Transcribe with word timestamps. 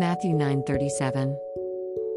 Matthew 0.00 0.34
9:37. 0.34 1.36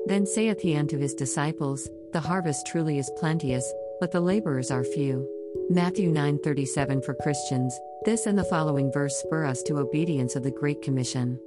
Then 0.05 0.25
saith 0.25 0.61
he 0.61 0.77
unto 0.77 0.97
his 0.97 1.13
disciples, 1.13 1.89
The 2.13 2.21
harvest 2.21 2.65
truly 2.65 2.97
is 2.97 3.11
plenteous, 3.17 3.69
but 3.99 4.09
the 4.09 4.21
laborers 4.21 4.71
are 4.71 4.85
few. 4.85 5.27
Matthew 5.69 6.09
9:37 6.09 7.01
for 7.01 7.13
Christians. 7.13 7.77
This 8.05 8.25
and 8.25 8.39
the 8.39 8.45
following 8.45 8.89
verse 8.93 9.17
spur 9.17 9.43
us 9.43 9.61
to 9.63 9.79
obedience 9.79 10.37
of 10.37 10.43
the 10.43 10.57
great 10.61 10.81
commission. 10.81 11.37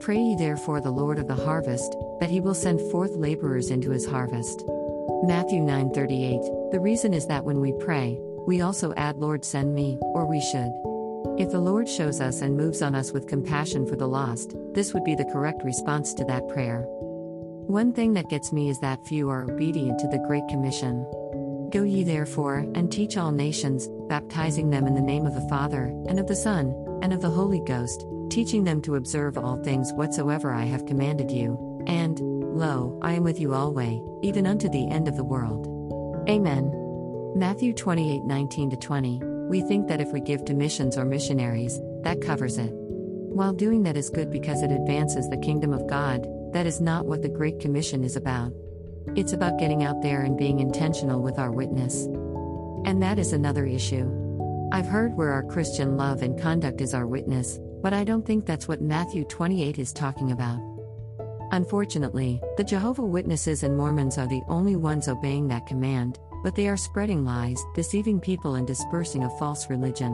Pray 0.00 0.18
ye 0.18 0.34
therefore 0.34 0.80
the 0.80 0.90
Lord 0.90 1.20
of 1.20 1.28
the 1.28 1.36
harvest 1.36 1.96
that 2.18 2.30
he 2.30 2.40
will 2.40 2.52
send 2.52 2.80
forth 2.90 3.14
laborers 3.14 3.70
into 3.70 3.92
his 3.92 4.06
harvest. 4.06 4.64
Matthew 5.22 5.60
9:38. 5.60 6.72
The 6.72 6.80
reason 6.80 7.14
is 7.14 7.28
that 7.28 7.44
when 7.44 7.60
we 7.60 7.70
pray, 7.74 8.18
we 8.44 8.60
also 8.60 8.92
add 8.94 9.18
Lord 9.18 9.44
send 9.44 9.72
me, 9.72 9.98
or 10.00 10.26
we 10.26 10.40
should. 10.40 10.72
If 11.38 11.50
the 11.50 11.60
Lord 11.60 11.88
shows 11.88 12.20
us 12.20 12.40
and 12.40 12.56
moves 12.56 12.80
on 12.80 12.94
us 12.94 13.12
with 13.12 13.28
compassion 13.28 13.86
for 13.86 13.96
the 13.96 14.08
lost, 14.08 14.54
this 14.72 14.94
would 14.94 15.04
be 15.04 15.14
the 15.14 15.30
correct 15.32 15.62
response 15.64 16.14
to 16.14 16.24
that 16.24 16.48
prayer. 16.48 16.84
One 17.66 17.92
thing 17.92 18.14
that 18.14 18.30
gets 18.30 18.52
me 18.52 18.70
is 18.70 18.80
that 18.80 19.04
few 19.06 19.28
are 19.28 19.42
obedient 19.42 19.98
to 19.98 20.08
the 20.08 20.24
Great 20.26 20.46
Commission. 20.48 21.04
Go 21.70 21.82
ye 21.82 22.04
therefore, 22.04 22.58
and 22.74 22.90
teach 22.90 23.16
all 23.16 23.32
nations, 23.32 23.88
baptizing 24.08 24.70
them 24.70 24.86
in 24.86 24.94
the 24.94 25.00
name 25.00 25.26
of 25.26 25.34
the 25.34 25.48
Father, 25.48 25.86
and 26.08 26.18
of 26.18 26.26
the 26.26 26.36
Son, 26.36 26.74
and 27.02 27.12
of 27.12 27.20
the 27.20 27.30
Holy 27.30 27.60
Ghost, 27.60 28.06
teaching 28.30 28.64
them 28.64 28.80
to 28.82 28.94
observe 28.94 29.36
all 29.36 29.56
things 29.62 29.92
whatsoever 29.92 30.52
I 30.52 30.64
have 30.64 30.86
commanded 30.86 31.30
you, 31.30 31.82
and, 31.86 32.18
lo, 32.20 32.98
I 33.02 33.12
am 33.12 33.24
with 33.24 33.38
you 33.38 33.52
alway, 33.52 34.00
even 34.22 34.46
unto 34.46 34.68
the 34.68 34.88
end 34.88 35.08
of 35.08 35.16
the 35.16 35.24
world. 35.24 35.66
Amen. 36.28 36.72
Matthew 37.36 37.74
28 37.74 38.24
19 38.24 38.70
20. 38.70 39.35
We 39.48 39.60
think 39.60 39.86
that 39.88 40.00
if 40.00 40.12
we 40.12 40.20
give 40.20 40.44
to 40.46 40.54
missions 40.54 40.98
or 40.98 41.04
missionaries, 41.04 41.80
that 42.02 42.20
covers 42.20 42.58
it. 42.58 42.72
While 42.72 43.52
doing 43.52 43.82
that 43.84 43.96
is 43.96 44.10
good 44.10 44.30
because 44.30 44.62
it 44.62 44.72
advances 44.72 45.28
the 45.28 45.36
kingdom 45.36 45.72
of 45.72 45.86
God, 45.86 46.26
that 46.52 46.66
is 46.66 46.80
not 46.80 47.06
what 47.06 47.22
the 47.22 47.28
Great 47.28 47.60
Commission 47.60 48.02
is 48.02 48.16
about. 48.16 48.52
It's 49.14 49.32
about 49.32 49.58
getting 49.58 49.84
out 49.84 50.02
there 50.02 50.22
and 50.22 50.36
being 50.36 50.58
intentional 50.58 51.22
with 51.22 51.38
our 51.38 51.52
witness. 51.52 52.06
And 52.86 53.00
that 53.02 53.18
is 53.18 53.32
another 53.32 53.66
issue. 53.66 54.10
I've 54.72 54.86
heard 54.86 55.14
where 55.14 55.32
our 55.32 55.44
Christian 55.44 55.96
love 55.96 56.22
and 56.22 56.40
conduct 56.40 56.80
is 56.80 56.92
our 56.92 57.06
witness, 57.06 57.60
but 57.82 57.92
I 57.92 58.02
don't 58.02 58.26
think 58.26 58.46
that's 58.46 58.66
what 58.66 58.80
Matthew 58.80 59.24
28 59.24 59.78
is 59.78 59.92
talking 59.92 60.32
about. 60.32 60.60
Unfortunately, 61.52 62.40
the 62.56 62.64
Jehovah 62.64 63.04
Witnesses 63.04 63.62
and 63.62 63.76
Mormons 63.76 64.18
are 64.18 64.26
the 64.26 64.42
only 64.48 64.74
ones 64.74 65.08
obeying 65.08 65.46
that 65.48 65.66
command, 65.66 66.18
but 66.46 66.54
they 66.54 66.68
are 66.68 66.76
spreading 66.76 67.24
lies, 67.24 67.60
deceiving 67.74 68.20
people, 68.20 68.54
and 68.54 68.68
dispersing 68.68 69.24
a 69.24 69.30
false 69.30 69.68
religion. 69.68 70.12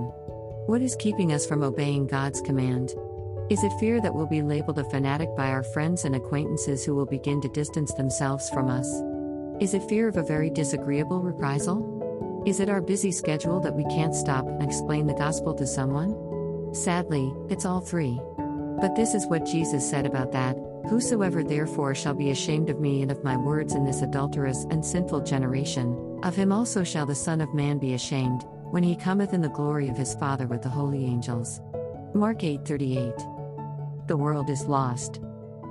What 0.64 0.80
is 0.80 0.96
keeping 0.96 1.30
us 1.34 1.44
from 1.44 1.62
obeying 1.62 2.06
God's 2.06 2.40
command? 2.40 2.94
Is 3.50 3.62
it 3.62 3.78
fear 3.78 4.00
that 4.00 4.14
we'll 4.14 4.24
be 4.24 4.40
labeled 4.40 4.78
a 4.78 4.84
fanatic 4.84 5.28
by 5.36 5.48
our 5.48 5.62
friends 5.62 6.06
and 6.06 6.16
acquaintances 6.16 6.86
who 6.86 6.94
will 6.94 7.04
begin 7.04 7.42
to 7.42 7.50
distance 7.50 7.92
themselves 7.92 8.48
from 8.48 8.70
us? 8.70 8.88
Is 9.60 9.74
it 9.74 9.86
fear 9.90 10.08
of 10.08 10.16
a 10.16 10.22
very 10.22 10.48
disagreeable 10.48 11.20
reprisal? 11.20 12.42
Is 12.46 12.60
it 12.60 12.70
our 12.70 12.80
busy 12.80 13.12
schedule 13.12 13.60
that 13.60 13.74
we 13.74 13.84
can't 13.94 14.14
stop 14.14 14.46
and 14.46 14.62
explain 14.62 15.06
the 15.06 15.12
gospel 15.12 15.52
to 15.56 15.66
someone? 15.66 16.16
Sadly, 16.74 17.30
it's 17.50 17.66
all 17.66 17.82
three. 17.82 18.18
But 18.80 18.96
this 18.96 19.12
is 19.12 19.26
what 19.26 19.44
Jesus 19.44 19.86
said 19.86 20.06
about 20.06 20.32
that 20.32 20.56
Whosoever 20.88 21.42
therefore 21.42 21.94
shall 21.94 22.14
be 22.14 22.30
ashamed 22.30 22.68
of 22.68 22.80
me 22.80 23.02
and 23.02 23.10
of 23.10 23.24
my 23.24 23.36
words 23.36 23.74
in 23.74 23.84
this 23.84 24.02
adulterous 24.02 24.66
and 24.70 24.84
sinful 24.84 25.20
generation, 25.20 26.20
of 26.22 26.36
him 26.36 26.52
also 26.52 26.84
shall 26.84 27.06
the 27.06 27.14
Son 27.14 27.40
of 27.40 27.54
Man 27.54 27.78
be 27.78 27.94
ashamed, 27.94 28.44
when 28.70 28.82
he 28.82 28.96
cometh 28.96 29.32
in 29.32 29.40
the 29.40 29.48
glory 29.48 29.88
of 29.88 29.96
his 29.96 30.14
Father 30.14 30.46
with 30.46 30.62
the 30.62 30.68
holy 30.68 31.04
angels. 31.04 31.60
Mark 32.14 32.42
8:38. 32.42 34.06
The 34.06 34.16
world 34.16 34.50
is 34.50 34.66
lost. 34.66 35.20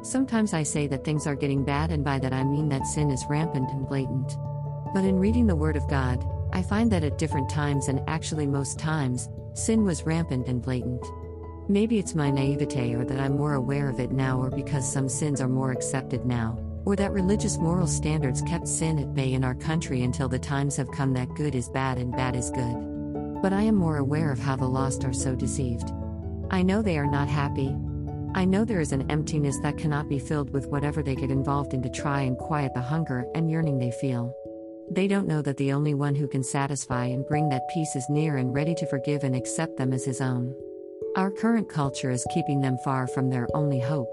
Sometimes 0.01 0.53
I 0.53 0.63
say 0.63 0.87
that 0.87 1.03
things 1.03 1.27
are 1.27 1.35
getting 1.35 1.63
bad, 1.63 1.91
and 1.91 2.03
by 2.03 2.17
that 2.19 2.33
I 2.33 2.43
mean 2.43 2.69
that 2.69 2.87
sin 2.87 3.11
is 3.11 3.25
rampant 3.29 3.69
and 3.71 3.87
blatant. 3.87 4.37
But 4.93 5.05
in 5.05 5.19
reading 5.19 5.45
the 5.45 5.55
Word 5.55 5.75
of 5.75 5.87
God, 5.87 6.25
I 6.53 6.61
find 6.61 6.91
that 6.91 7.03
at 7.03 7.17
different 7.17 7.49
times, 7.49 7.87
and 7.87 8.01
actually 8.07 8.47
most 8.47 8.79
times, 8.79 9.29
sin 9.53 9.83
was 9.83 10.05
rampant 10.05 10.47
and 10.47 10.61
blatant. 10.61 11.05
Maybe 11.71 11.99
it's 11.99 12.15
my 12.15 12.29
naivete 12.29 12.93
or 12.95 13.05
that 13.05 13.21
I'm 13.21 13.37
more 13.37 13.53
aware 13.53 13.87
of 13.87 14.01
it 14.01 14.11
now, 14.11 14.41
or 14.41 14.49
because 14.49 14.91
some 14.91 15.07
sins 15.07 15.39
are 15.39 15.47
more 15.47 15.71
accepted 15.71 16.25
now, 16.25 16.59
or 16.83 16.97
that 16.97 17.13
religious 17.13 17.57
moral 17.57 17.87
standards 17.87 18.41
kept 18.41 18.67
sin 18.67 18.99
at 18.99 19.13
bay 19.13 19.31
in 19.31 19.45
our 19.45 19.55
country 19.55 20.03
until 20.03 20.27
the 20.27 20.37
times 20.37 20.75
have 20.75 20.91
come 20.91 21.13
that 21.13 21.33
good 21.33 21.55
is 21.55 21.69
bad 21.69 21.97
and 21.97 22.11
bad 22.11 22.35
is 22.35 22.49
good. 22.49 23.41
But 23.41 23.53
I 23.53 23.61
am 23.61 23.75
more 23.75 23.95
aware 23.95 24.33
of 24.33 24.39
how 24.39 24.57
the 24.57 24.65
lost 24.65 25.05
are 25.05 25.13
so 25.13 25.33
deceived. 25.33 25.93
I 26.49 26.61
know 26.61 26.81
they 26.81 26.97
are 26.97 27.09
not 27.09 27.29
happy. 27.29 27.73
I 28.35 28.43
know 28.43 28.65
there 28.65 28.81
is 28.81 28.91
an 28.91 29.09
emptiness 29.09 29.57
that 29.59 29.77
cannot 29.77 30.09
be 30.09 30.19
filled 30.19 30.49
with 30.49 30.67
whatever 30.67 31.01
they 31.01 31.15
get 31.15 31.31
involved 31.31 31.73
in 31.73 31.81
to 31.83 31.89
try 31.89 32.23
and 32.23 32.37
quiet 32.37 32.73
the 32.73 32.81
hunger 32.81 33.25
and 33.33 33.49
yearning 33.49 33.79
they 33.79 33.91
feel. 33.91 34.35
They 34.89 35.07
don't 35.07 35.25
know 35.25 35.41
that 35.43 35.55
the 35.55 35.71
only 35.71 35.93
one 35.93 36.15
who 36.15 36.27
can 36.27 36.43
satisfy 36.43 37.05
and 37.05 37.25
bring 37.25 37.47
that 37.47 37.69
peace 37.73 37.95
is 37.95 38.09
near 38.09 38.35
and 38.35 38.53
ready 38.53 38.75
to 38.75 38.87
forgive 38.87 39.23
and 39.23 39.37
accept 39.37 39.77
them 39.77 39.93
as 39.93 40.03
his 40.03 40.19
own. 40.19 40.53
Our 41.17 41.29
current 41.29 41.67
culture 41.67 42.09
is 42.09 42.25
keeping 42.33 42.61
them 42.61 42.77
far 42.85 43.05
from 43.05 43.29
their 43.29 43.45
only 43.53 43.81
hope. 43.81 44.07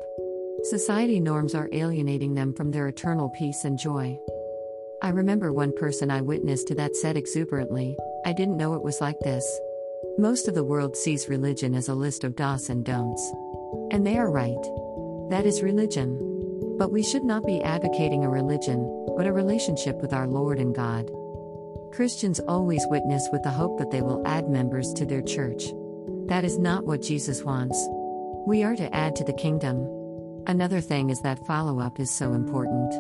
Society 0.65 1.21
norms 1.21 1.55
are 1.55 1.69
alienating 1.73 2.35
them 2.35 2.53
from 2.53 2.73
their 2.73 2.89
eternal 2.89 3.31
peace 3.39 3.65
and 3.65 3.79
joy. 3.79 4.19
I 5.01 5.11
remember 5.11 5.53
one 5.53 5.73
person 5.77 6.11
I 6.11 6.23
witnessed 6.23 6.67
to 6.69 6.75
that 6.75 6.97
said 6.97 7.17
exuberantly, 7.17 7.97
I 8.25 8.33
didn't 8.33 8.57
know 8.57 8.75
it 8.75 8.83
was 8.83 9.01
like 9.01 9.21
this. 9.21 9.61
Most 10.19 10.49
of 10.49 10.57
the 10.57 10.65
world 10.65 10.97
sees 10.97 11.29
religion 11.29 11.77
as 11.77 11.89
a 11.89 11.95
list 11.95 12.25
of 12.25 12.35
do's 12.35 12.69
and 12.69 12.85
don'ts. 12.85 13.33
And 13.93 14.05
they 14.05 14.19
are 14.19 14.29
right. 14.29 14.63
That 15.31 15.47
is 15.47 15.63
religion. 15.63 16.77
But 16.79 16.91
we 16.91 17.05
should 17.05 17.23
not 17.23 17.47
be 17.47 17.63
advocating 17.63 18.25
a 18.25 18.29
religion, 18.29 18.81
but 19.17 19.27
a 19.29 19.33
relationship 19.33 20.03
with 20.03 20.13
our 20.13 20.27
Lord 20.27 20.59
and 20.59 20.75
God. 20.75 21.09
Christians 21.93 22.41
always 22.41 22.85
witness 22.91 23.29
with 23.31 23.45
the 23.45 23.51
hope 23.51 23.79
that 23.79 23.93
they 23.93 24.03
will 24.03 24.27
add 24.27 24.49
members 24.49 24.93
to 24.95 25.07
their 25.07 25.23
church. 25.23 25.73
That 26.29 26.45
is 26.45 26.59
not 26.59 26.85
what 26.85 27.01
Jesus 27.01 27.43
wants. 27.43 27.89
We 28.47 28.63
are 28.63 28.77
to 28.77 28.95
add 28.95 29.17
to 29.17 29.25
the 29.25 29.33
kingdom. 29.33 29.89
Another 30.47 30.83
thing 30.83 31.09
is 31.09 31.23
that 31.23 31.47
follow 31.47 31.81
up 31.81 31.99
is 31.99 32.11
so 32.11 32.35
important. 32.35 32.93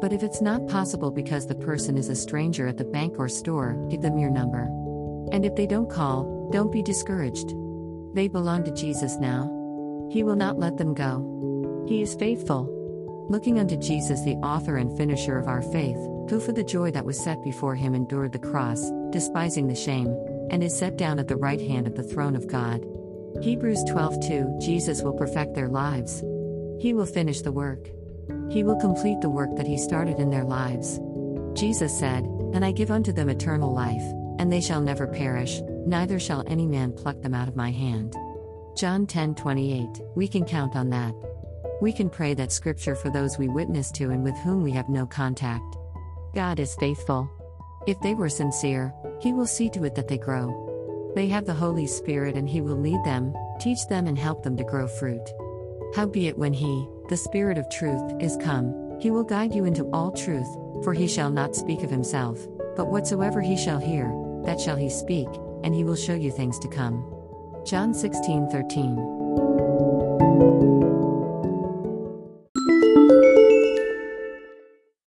But 0.00 0.12
if 0.12 0.24
it's 0.24 0.42
not 0.42 0.66
possible 0.66 1.12
because 1.12 1.46
the 1.46 1.54
person 1.54 1.96
is 1.96 2.08
a 2.08 2.16
stranger 2.16 2.66
at 2.66 2.76
the 2.76 2.84
bank 2.84 3.14
or 3.16 3.28
store, 3.28 3.74
give 3.90 4.02
them 4.02 4.18
your 4.18 4.30
number. 4.30 4.64
And 5.30 5.46
if 5.46 5.54
they 5.54 5.68
don't 5.68 5.88
call, 5.88 6.50
don't 6.52 6.72
be 6.72 6.82
discouraged. 6.82 7.54
They 8.12 8.26
belong 8.26 8.64
to 8.64 8.74
Jesus 8.74 9.18
now. 9.18 9.44
He 10.10 10.24
will 10.24 10.36
not 10.36 10.58
let 10.58 10.76
them 10.76 10.94
go. 10.94 11.84
He 11.86 12.02
is 12.02 12.16
faithful. 12.16 12.68
Looking 13.30 13.60
unto 13.60 13.76
Jesus, 13.76 14.20
the 14.22 14.34
author 14.38 14.78
and 14.78 14.96
finisher 14.96 15.38
of 15.38 15.46
our 15.46 15.62
faith, 15.62 15.98
who 16.28 16.40
for 16.40 16.50
the 16.50 16.64
joy 16.64 16.90
that 16.90 17.06
was 17.06 17.22
set 17.22 17.40
before 17.44 17.76
him 17.76 17.94
endured 17.94 18.32
the 18.32 18.40
cross, 18.40 18.90
despising 19.10 19.68
the 19.68 19.76
shame 19.76 20.12
and 20.50 20.62
is 20.62 20.76
set 20.76 20.96
down 20.96 21.18
at 21.18 21.28
the 21.28 21.36
right 21.36 21.60
hand 21.60 21.86
of 21.86 21.94
the 21.94 22.02
throne 22.02 22.36
of 22.36 22.46
God. 22.46 22.84
Hebrews 23.40 23.84
12:2 23.84 24.60
Jesus 24.60 25.02
will 25.02 25.12
perfect 25.12 25.54
their 25.54 25.68
lives. 25.68 26.22
He 26.78 26.92
will 26.92 27.06
finish 27.06 27.42
the 27.42 27.52
work. 27.52 27.90
He 28.48 28.62
will 28.62 28.76
complete 28.76 29.20
the 29.20 29.30
work 29.30 29.56
that 29.56 29.66
he 29.66 29.76
started 29.76 30.18
in 30.18 30.30
their 30.30 30.44
lives. 30.44 31.00
Jesus 31.54 31.96
said, 31.96 32.24
"And 32.52 32.64
I 32.64 32.72
give 32.72 32.90
unto 32.90 33.12
them 33.12 33.28
eternal 33.28 33.72
life, 33.72 34.04
and 34.38 34.52
they 34.52 34.60
shall 34.60 34.80
never 34.80 35.06
perish, 35.06 35.62
neither 35.86 36.18
shall 36.18 36.44
any 36.46 36.66
man 36.66 36.92
pluck 36.92 37.20
them 37.22 37.34
out 37.34 37.48
of 37.48 37.56
my 37.56 37.70
hand." 37.70 38.14
John 38.76 39.06
10:28. 39.06 40.00
We 40.14 40.28
can 40.28 40.44
count 40.44 40.76
on 40.76 40.90
that. 40.90 41.14
We 41.80 41.92
can 41.92 42.08
pray 42.08 42.34
that 42.34 42.52
scripture 42.52 42.94
for 42.94 43.10
those 43.10 43.38
we 43.38 43.48
witness 43.48 43.90
to 43.92 44.10
and 44.10 44.22
with 44.22 44.36
whom 44.38 44.62
we 44.62 44.72
have 44.72 44.88
no 44.88 45.06
contact. 45.06 45.76
God 46.34 46.58
is 46.58 46.74
faithful. 46.76 47.28
If 47.86 48.00
they 48.00 48.14
were 48.14 48.30
sincere, 48.30 48.94
He 49.20 49.32
will 49.32 49.46
see 49.46 49.68
to 49.70 49.84
it 49.84 49.94
that 49.94 50.08
they 50.08 50.16
grow. 50.16 51.12
They 51.14 51.28
have 51.28 51.44
the 51.44 51.54
Holy 51.54 51.86
Spirit 51.86 52.34
and 52.34 52.48
He 52.48 52.60
will 52.60 52.76
lead 52.76 53.04
them, 53.04 53.34
teach 53.60 53.86
them, 53.88 54.06
and 54.06 54.18
help 54.18 54.42
them 54.42 54.56
to 54.56 54.64
grow 54.64 54.86
fruit. 54.86 55.28
Howbeit, 55.94 56.38
when 56.38 56.54
He, 56.54 56.88
the 57.08 57.16
Spirit 57.16 57.58
of 57.58 57.68
truth, 57.68 58.02
is 58.20 58.38
come, 58.38 58.98
He 59.00 59.10
will 59.10 59.22
guide 59.22 59.54
you 59.54 59.66
into 59.66 59.84
all 59.92 60.10
truth, 60.10 60.48
for 60.82 60.94
He 60.94 61.06
shall 61.06 61.30
not 61.30 61.54
speak 61.54 61.82
of 61.82 61.90
Himself, 61.90 62.38
but 62.74 62.88
whatsoever 62.88 63.42
He 63.42 63.56
shall 63.56 63.78
hear, 63.78 64.10
that 64.44 64.60
shall 64.60 64.76
He 64.76 64.88
speak, 64.88 65.28
and 65.62 65.74
He 65.74 65.84
will 65.84 65.96
show 65.96 66.14
you 66.14 66.30
things 66.30 66.58
to 66.60 66.68
come. 66.68 67.04
John 67.66 67.92
16 67.92 68.48
13. 68.50 69.53